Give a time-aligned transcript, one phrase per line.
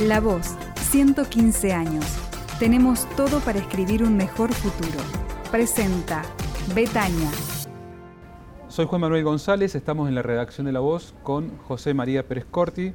[0.00, 0.56] La Voz,
[0.90, 2.04] 115 años.
[2.58, 4.98] Tenemos todo para escribir un mejor futuro.
[5.50, 6.22] Presenta
[6.74, 7.30] Betania.
[8.68, 12.46] Soy Juan Manuel González, estamos en la redacción de La Voz con José María Pérez
[12.50, 12.94] Corti,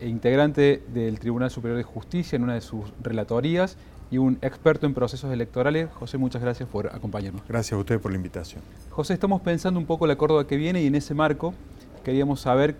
[0.00, 3.76] integrante del Tribunal Superior de Justicia en una de sus relatorías
[4.10, 5.90] y un experto en procesos electorales.
[5.94, 7.42] José, muchas gracias por acompañarnos.
[7.48, 8.62] Gracias a usted por la invitación.
[8.90, 11.54] José, estamos pensando un poco la Córdoba que viene y en ese marco
[12.04, 12.76] queríamos saber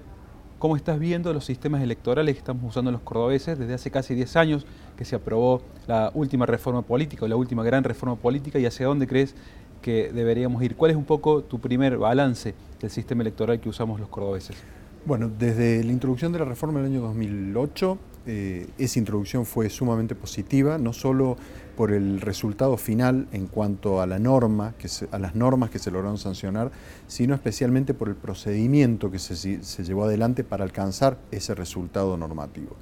[0.58, 4.36] cómo estás viendo los sistemas electorales que estamos usando los cordobeses desde hace casi 10
[4.36, 4.66] años
[4.96, 8.86] que se aprobó la última reforma política o la última gran reforma política y hacia
[8.86, 9.34] dónde crees
[9.82, 10.76] que deberíamos ir.
[10.76, 14.56] ¿Cuál es un poco tu primer balance del sistema electoral que usamos los cordobeses?
[15.04, 20.14] Bueno, desde la introducción de la reforma del año 2008, eh, esa introducción fue sumamente
[20.16, 21.36] positiva, no solo
[21.76, 25.90] por el resultado final en cuanto a la norma, que a las normas que se
[25.90, 26.72] lograron sancionar,
[27.06, 32.76] sino especialmente por el procedimiento que se, llevó adelante para alcanzar ese resultado normativo.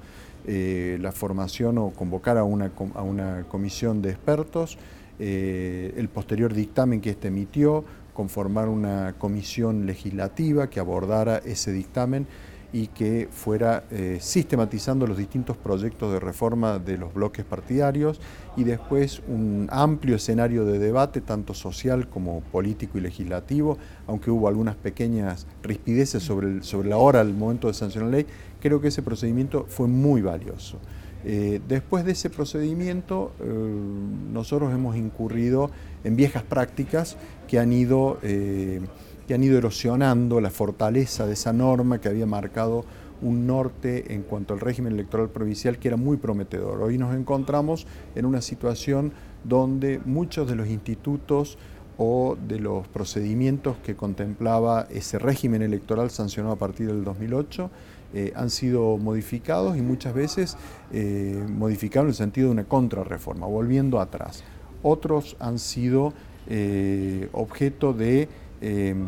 [0.47, 4.77] Eh, la formación o convocar a una, a una comisión de expertos,
[5.19, 12.25] eh, el posterior dictamen que éste emitió, conformar una comisión legislativa que abordara ese dictamen
[12.75, 18.19] y que fuera eh, sistematizando los distintos proyectos de reforma de los bloques partidarios
[18.57, 24.49] y después un amplio escenario de debate, tanto social como político y legislativo, aunque hubo
[24.49, 28.25] algunas pequeñas rispideces sobre, sobre la hora, al momento de sancionar la ley,
[28.59, 30.77] creo que ese procedimiento fue muy valioso.
[31.23, 33.45] Eh, después de ese procedimiento, eh,
[34.33, 35.71] nosotros hemos incurrido
[36.03, 37.15] en viejas prácticas
[37.47, 38.19] que han, ido,
[39.27, 42.85] que han ido erosionando la fortaleza de esa norma que había marcado
[43.21, 46.81] un norte en cuanto al régimen electoral provincial que era muy prometedor.
[46.81, 51.57] Hoy nos encontramos en una situación donde muchos de los institutos
[51.97, 57.69] o de los procedimientos que contemplaba ese régimen electoral sancionado a partir del 2008
[58.13, 60.57] eh, han sido modificados y muchas veces
[60.91, 64.43] eh, modificados en el sentido de una contrarreforma, volviendo atrás.
[64.83, 66.13] Otros han sido
[66.47, 68.29] eh, objeto de
[68.65, 69.05] em,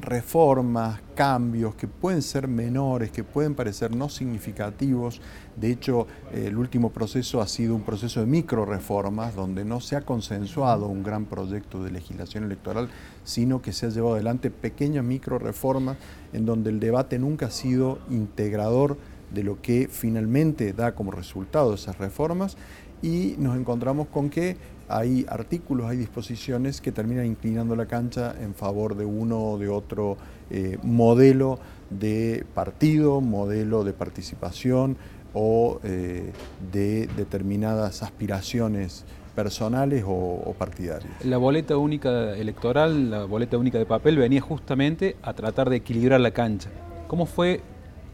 [0.00, 5.20] reformas, cambios que pueden ser menores, que pueden parecer no significativos.
[5.56, 9.96] De hecho, el último proceso ha sido un proceso de micro reformas donde no se
[9.96, 12.90] ha consensuado un gran proyecto de legislación electoral,
[13.24, 15.96] sino que se ha llevado adelante pequeñas micro reformas
[16.32, 18.98] en donde el debate nunca ha sido integrador
[19.32, 22.56] de lo que finalmente da como resultado esas reformas
[23.02, 24.56] y nos encontramos con que
[24.88, 29.68] hay artículos, hay disposiciones que terminan inclinando la cancha en favor de uno o de
[29.68, 30.16] otro
[30.50, 31.58] eh, modelo
[31.90, 34.96] de partido, modelo de participación
[35.34, 36.32] o eh,
[36.72, 39.04] de determinadas aspiraciones
[39.34, 41.12] personales o, partidarias.
[41.24, 46.20] La boleta única electoral, la boleta única de papel, venía justamente a tratar de equilibrar
[46.20, 46.70] la cancha.
[47.06, 47.60] ¿Cómo fue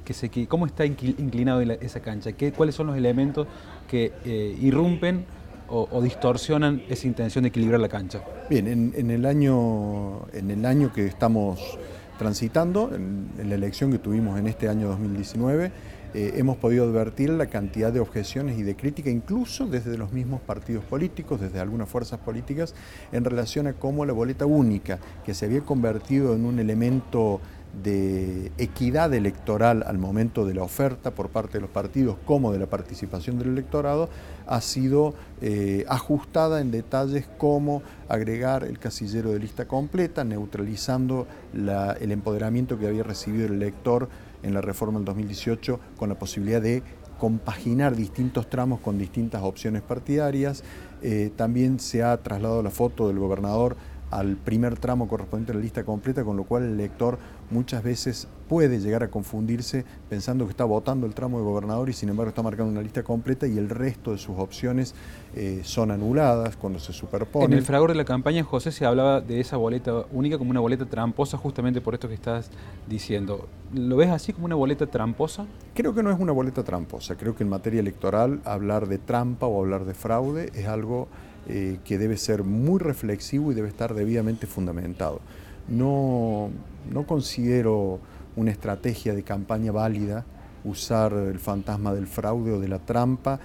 [0.05, 2.33] que se, cómo está inclinado esa cancha?
[2.33, 3.47] ¿Qué, ¿Cuáles son los elementos
[3.89, 5.25] que eh, irrumpen
[5.73, 8.23] o, distorsionan esa intención de equilibrar la cancha?
[8.51, 11.79] Bien, en, el, año, en el año que estamos
[12.19, 15.73] transitando, en, la elección que tuvimos en este año 2019,
[16.15, 20.43] eh, hemos podido advertir la cantidad de objeciones y de crítica, incluso desde los mismos
[20.43, 22.75] partidos políticos, desde algunas fuerzas políticas,
[23.11, 27.41] en relación a cómo la boleta única, que se había convertido en un elemento
[27.83, 32.59] de equidad electoral al momento de la oferta por parte de los partidos como de
[32.59, 34.11] la participación del electorado
[34.47, 42.13] ha sido eh, ajustada en detalles como agregar el casillero de lista completa, neutralizando el
[42.13, 44.09] empoderamiento que había recibido el elector
[44.43, 46.83] en la reforma del 2018 con la posibilidad de
[47.19, 50.65] compaginar distintos tramos con distintas opciones partidarias.
[51.03, 53.77] Eh, también se ha trasladado la foto del gobernador
[54.13, 57.19] al primer tramo correspondiente a la lista completa, con lo cual el elector
[57.51, 61.95] muchas veces puede llegar a confundirse pensando que está votando el tramo de gobernador y
[61.95, 64.95] sin embargo está marcando una lista completa y el resto de sus opciones
[65.35, 67.53] eh, son anuladas cuando se superponen.
[67.53, 70.61] En el fragor de la campaña, José, se hablaba de esa boleta única como una
[70.61, 72.51] boleta tramposa justamente por esto que estás
[72.87, 73.49] diciendo.
[73.73, 75.47] ¿Lo ves así como una boleta tramposa?
[75.73, 77.17] Creo que no es una boleta tramposa.
[77.17, 81.09] Creo que en materia electoral hablar de trampa o hablar de fraude es algo
[81.49, 85.21] eh, que debe ser muy reflexivo y debe estar debidamente fundamentado.
[85.69, 86.51] No,
[86.91, 88.01] no considero
[88.37, 90.25] una estrategia de campaña válida
[90.65, 93.41] usar el fantasma del fraude o de la trampa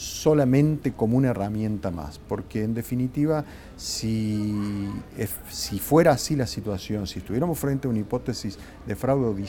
[0.00, 3.44] solamente como una herramienta más, porque en definitiva,
[3.76, 4.88] si,
[5.50, 9.44] si fuera así la situación, si estuviéramos frente a una hipótesis de fraude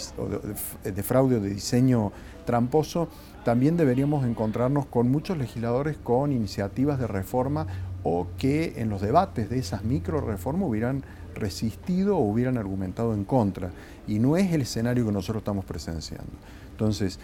[0.83, 2.11] de, fraude o de diseño
[2.45, 3.07] tramposo,
[3.45, 7.67] también deberíamos encontrarnos con muchos legisladores con iniciativas de reforma
[8.03, 13.23] o que en los debates de esas micro reformas hubieran resistido o hubieran argumentado en
[13.23, 13.71] contra.
[14.05, 16.33] Y no es el escenario que nosotros estamos presenciando.
[16.71, 17.19] Entonces,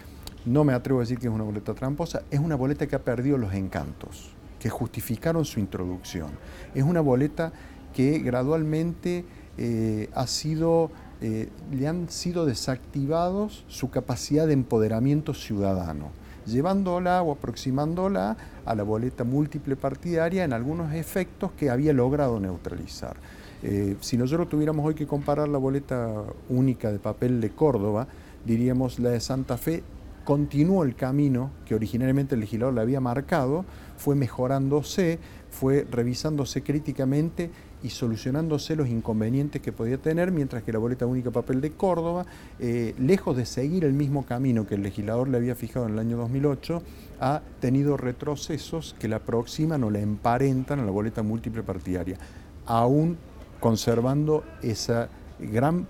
[0.48, 3.04] no me atrevo a decir que es una boleta tramposa, es una boleta que ha
[3.04, 6.30] perdido los encantos, que justificaron su introducción.
[6.74, 7.52] Es una boleta
[7.94, 9.24] que gradualmente
[9.58, 10.90] eh, ha sido,
[11.20, 16.10] eh, le han sido desactivados su capacidad de empoderamiento ciudadano,
[16.46, 23.16] llevándola o aproximándola a la boleta múltiple partidaria en algunos efectos que había logrado neutralizar.
[23.62, 28.06] Eh, si nosotros tuviéramos hoy que comparar la boleta única de papel de Córdoba,
[28.46, 29.82] diríamos la de Santa Fe
[30.28, 33.64] continuó el camino que originalmente el legislador le había marcado,
[33.96, 37.50] fue mejorándose, fue revisándose críticamente
[37.82, 42.26] y solucionándose los inconvenientes que podía tener, mientras que la boleta única papel de Córdoba,
[42.58, 45.98] eh, lejos de seguir el mismo camino que el legislador le había fijado en el
[45.98, 46.82] año 2008,
[47.20, 52.18] ha tenido retrocesos que la aproximan o la emparentan a la boleta múltiple partidaria,
[52.66, 53.16] aún
[53.60, 55.08] conservando esa
[55.38, 55.86] gran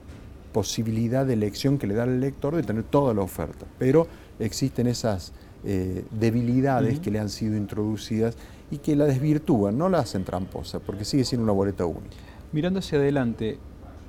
[0.52, 3.66] posibilidad de elección que le da al elector de tener toda la oferta.
[3.78, 4.06] Pero
[4.38, 5.32] existen esas
[5.64, 8.36] eh, debilidades que le han sido introducidas
[8.70, 12.16] y que la desvirtúan, no la hacen tramposa, porque sigue siendo una boleta única.
[12.52, 13.58] Mirando hacia adelante,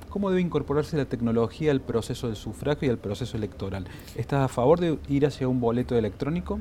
[0.08, 3.86] ¿cómo debe incorporarse la tecnología al proceso del sufragio y al proceso electoral?
[4.16, 6.58] ¿Estás a favor de ir hacia un boleto electrónico?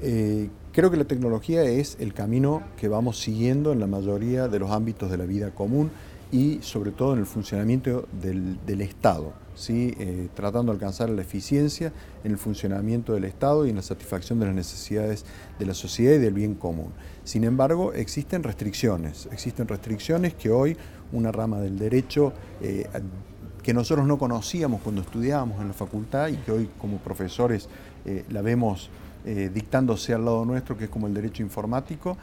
[0.00, 4.58] Eh, creo que la tecnología es el camino que vamos siguiendo en la mayoría de
[4.58, 5.90] los ámbitos de la vida común
[6.32, 9.94] y sobre todo en el funcionamiento del, Estado, ¿sí?
[9.98, 11.92] Eh, tratando de alcanzar la eficiencia
[12.24, 15.24] en el funcionamiento del Estado y en la satisfacción de las necesidades
[15.58, 16.92] de la sociedad y del bien común.
[17.24, 20.76] Sin embargo, existen restricciones, existen restricciones que hoy
[21.12, 22.86] una rama del derecho eh,
[23.62, 27.68] que nosotros no conocíamos cuando estudiábamos en la facultad y que hoy como profesores
[28.04, 28.90] eh, la vemos
[29.52, 32.16] dictándose al lado nuestro, que es como el derecho informático,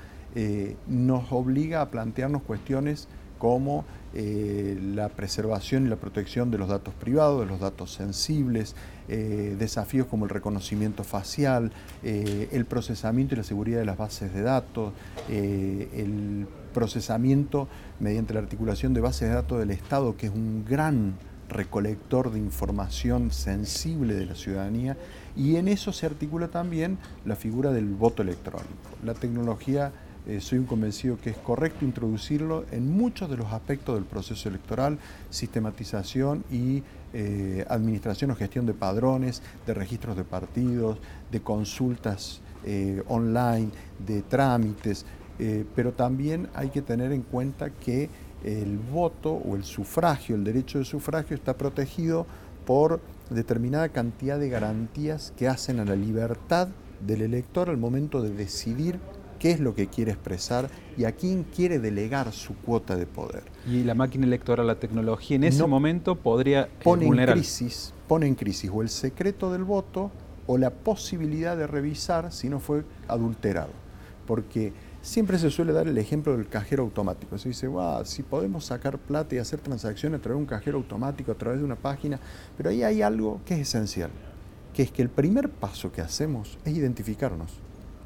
[0.88, 3.10] nos obliga a plantearnos cuestiones
[3.44, 8.74] como eh, la preservación y la protección de los datos privados, de los datos sensibles,
[9.10, 11.74] eh, desafíos como el reconocimiento facial,
[12.04, 14.94] eh, el procesamiento y la seguridad de las bases de datos,
[15.28, 17.68] el procesamiento
[18.00, 21.16] mediante la articulación de bases de datos del Estado, que es un gran
[21.50, 24.96] recolector de información sensible de la ciudadanía,
[25.36, 28.72] y en eso se articula también la figura del voto electrónico.
[29.04, 29.92] La tecnología
[30.26, 34.48] eh, soy un convencido que es correcto introducirlo en muchos de los aspectos del proceso
[34.48, 34.98] electoral,
[35.30, 36.82] sistematización y
[37.14, 40.98] eh, administración o gestión de padrones, de registros de partidos,
[41.30, 43.70] de consultas eh, online,
[44.06, 45.06] de trámites,
[45.76, 48.08] pero también hay que tener en cuenta que
[48.44, 52.28] el voto o el sufragio, el derecho de sufragio está protegido
[52.66, 56.70] por determinada cantidad de garantías que hacen a la libertad
[57.06, 59.00] del elector al momento de decidir
[59.44, 63.44] qué es lo que quiere expresar y a quién quiere delegar su cuota de poder.
[63.68, 68.26] Y la máquina electoral, la tecnología, en ese momento podría eh, pone En crisis, pone
[68.26, 70.12] en crisis o el secreto del voto
[70.48, 73.72] o la posibilidad de revisar si no fue adulterado.
[74.26, 77.38] Porque siempre se suele dar el ejemplo del cajero automático.
[77.38, 80.78] Se dice, wow, si podemos sacar plata y hacer transacciones a través de un cajero
[80.78, 82.18] automático, a través de una página,
[82.56, 84.12] pero ahí hay algo que es esencial,
[84.74, 87.63] que es que el primer paso que hacemos es identificarnos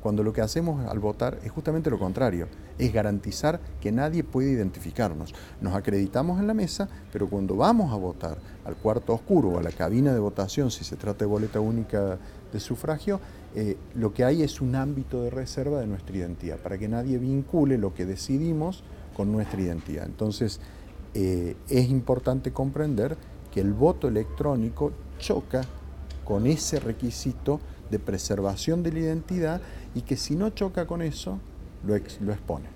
[0.08, 4.52] cuando lo que hacemos al votar es justamente lo contrario, es garantizar que nadie puede
[4.52, 5.36] identificarnos.
[5.60, 9.62] Nos acreditamos en la mesa, pero cuando vamos a votar al cuarto oscuro o a
[9.62, 12.18] la cabina de votación, si se trata de boleta única
[12.54, 13.20] de sufragio,
[13.54, 17.18] eh, lo que hay es un ámbito de reserva de nuestra identidad, para que nadie
[17.18, 20.06] vincule lo que decidimos con nuestra identidad.
[20.06, 20.62] Entonces,
[21.16, 23.18] eh, es importante comprender
[23.52, 25.64] que el voto electrónico choca
[26.24, 29.62] con ese requisito de preservación de la identidad
[29.96, 31.40] y que si no choca con eso,
[31.86, 32.68] lo, lo expone,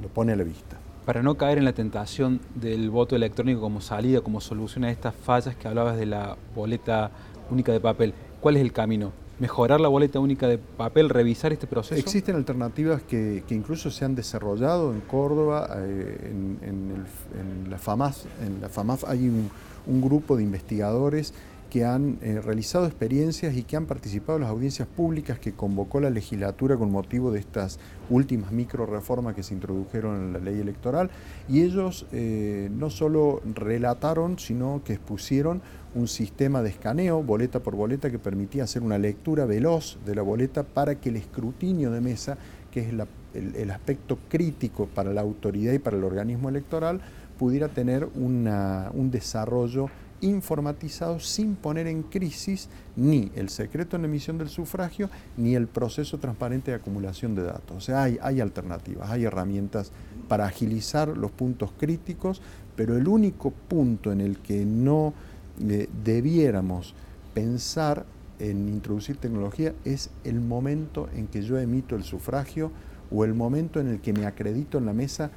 [0.00, 0.76] lo pone a la vista.
[1.04, 5.14] Para no caer en la tentación del voto electrónico como salida, como solución a estas
[5.14, 7.10] fallas que hablabas de la boleta
[7.50, 9.12] única de papel, ¿cuál es el camino?
[9.38, 11.98] mejorar la boleta única de papel, revisar este proceso?
[11.98, 18.68] Existen alternativas que, incluso se han desarrollado en Córdoba, eh, en, la FAMAF, en la
[18.68, 19.50] FAMAF hay un,
[19.86, 21.34] un, grupo de investigadores
[21.68, 26.00] que han eh, realizado experiencias y que han participado en las audiencias públicas que convocó
[26.00, 30.60] la legislatura con motivo de estas últimas micro reformas que se introdujeron en la ley
[30.60, 31.10] electoral.
[31.48, 35.60] Y ellos eh, no solo relataron, sino que expusieron
[35.94, 40.22] un sistema de escaneo, boleta por boleta, que permitía hacer una lectura veloz de la
[40.22, 42.38] boleta para que el escrutinio de mesa,
[42.70, 47.00] que es el, aspecto crítico para la autoridad y para el organismo electoral,
[47.38, 49.88] pudiera tener un desarrollo
[50.20, 56.18] informatizado sin poner en crisis ni el secreto en emisión del sufragio ni el proceso
[56.18, 57.76] transparente de acumulación de datos.
[57.76, 59.92] O sea, hay, hay alternativas, hay herramientas
[60.28, 62.42] para agilizar los puntos críticos,
[62.76, 65.14] pero el único punto en el que no
[65.60, 66.94] eh, debiéramos
[67.34, 68.04] pensar
[68.38, 72.70] en introducir tecnología es el momento en que yo emito el sufragio
[73.10, 75.30] o el momento en el que me acredito en la mesa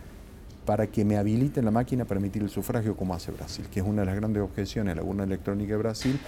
[0.65, 3.85] para que me habiliten la máquina para emitir el sufragio como hace Brasil, que es
[3.85, 6.19] una de las grandes objeciones de la urna electrónica de Brasil,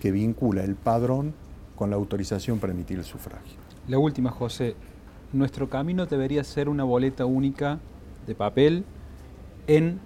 [0.00, 1.34] que vincula el padrón
[1.76, 3.58] con la autorización para emitir el sufragio.
[3.88, 4.76] La última, José.
[5.32, 7.78] Nuestro camino debería ser una boleta única
[8.26, 8.84] de papel
[9.66, 10.00] en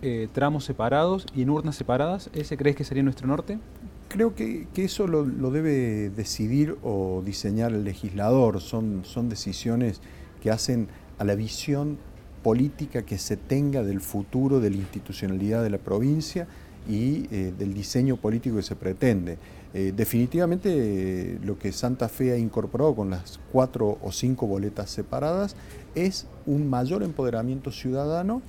[0.00, 2.30] eh, tramos separados y en urnas separadas.
[2.32, 3.58] ¿Ese crees que sería nuestro norte?
[4.08, 8.60] Creo que, eso lo, debe decidir o diseñar el legislador.
[8.60, 10.00] Son, son decisiones
[10.40, 11.98] que hacen a la visión
[12.42, 16.46] política que se tenga del futuro de la institucionalidad de la provincia
[16.88, 19.38] y eh, del diseño político que se pretende.
[19.74, 24.90] Eh, definitivamente eh, lo que Santa Fe ha incorporado con las cuatro o cinco boletas
[24.90, 25.56] separadas
[25.94, 28.40] es un mayor empoderamiento ciudadano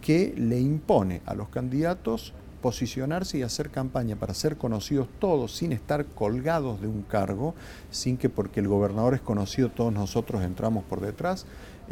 [0.00, 5.72] que le impone a los candidatos posicionarse y hacer campaña para ser conocidos todos sin
[5.72, 7.54] estar colgados de un cargo,
[7.90, 11.44] sin que porque el gobernador es conocido todos nosotros entramos por detrás,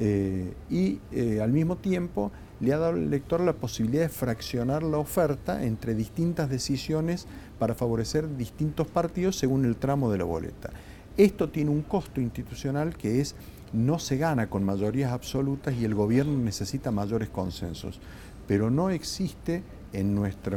[0.03, 4.83] eh, y eh, al mismo tiempo le ha dado al lector la posibilidad de fraccionar
[4.83, 7.27] la oferta entre distintas decisiones
[7.59, 10.71] para favorecer distintos partidos según el tramo de la boleta.
[11.19, 13.35] Esto tiene un costo institucional que es
[13.75, 18.01] no se gana con mayorías absolutas y el gobierno necesita mayores consensos,
[18.49, 20.57] pero no existe en nuestra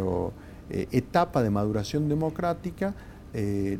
[0.70, 2.96] eh, etapa de maduración democrática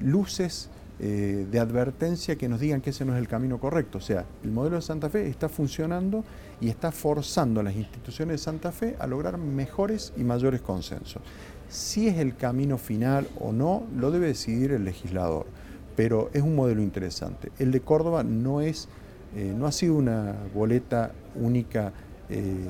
[0.02, 3.98] luces eh, de advertencia que nos digan que ese no es el camino correcto.
[3.98, 6.24] O sea, el modelo de Santa Fe está funcionando
[6.62, 11.22] y está forzando a las instituciones de Santa Fe a lograr mejores y mayores consensos.
[11.68, 15.48] Si es el camino final o no, lo debe decidir el legislador,
[15.96, 17.52] pero es un modelo interesante.
[17.58, 18.88] El de Córdoba no, es,
[19.36, 21.92] eh, no ha sido una boleta única.
[22.30, 22.68] Eh,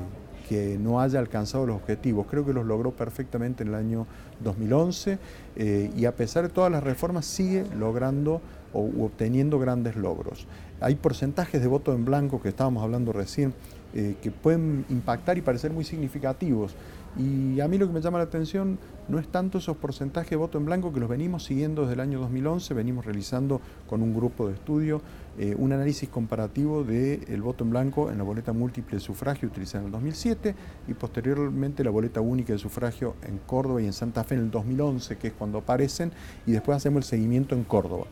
[0.48, 2.26] que no haya alcanzado los objetivos.
[2.28, 4.06] Creo que los logró perfectamente en el año
[4.40, 5.18] 2011
[5.56, 8.40] eh, y a pesar de todas las reformas sigue logrando
[8.72, 10.46] o obteniendo grandes logros.
[10.80, 13.54] Hay porcentajes de voto en blanco que estábamos hablando recién
[13.94, 16.74] eh, que pueden impactar y parecer muy significativos.
[17.16, 20.36] Y a mí lo que me llama la atención no es tanto esos porcentajes de
[20.36, 24.14] voto en blanco que los venimos siguiendo desde el año 2011, venimos realizando con un
[24.14, 25.00] grupo de estudio
[25.38, 29.82] eh, un análisis comparativo del voto en blanco en la boleta múltiple de sufragio utilizada
[29.82, 30.54] en el 2007
[30.88, 34.50] y posteriormente la boleta única de sufragio en Córdoba y en Santa Fe en el
[34.50, 36.10] 2011, que es cuando aparecen,
[36.46, 38.06] y después hacemos el seguimiento en Córdoba.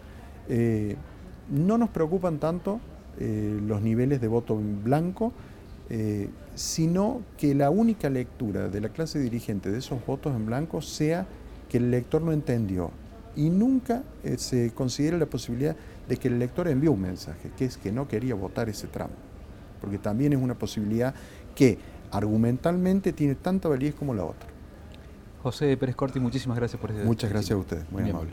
[0.49, 0.97] Eh,
[1.51, 2.81] no nos preocupan tanto
[3.19, 5.33] los niveles de voto en blanco,
[5.95, 10.81] eh, sino que la única lectura de la clase dirigente de esos votos en blanco
[10.81, 11.27] sea
[11.69, 12.91] que el lector no entendió
[13.37, 15.77] y nunca eh, se considera la posibilidad
[16.09, 19.13] de que el lector envió un mensaje, que es que no quería votar ese tramo,
[19.83, 21.15] porque también es una posibilidad
[21.55, 21.77] que
[22.11, 24.49] argumentalmente tiene tanta validez como la otra.
[25.43, 28.33] José Pérez Corti, muchísimas gracias por este Muchas gracias a ustedes, muy amable.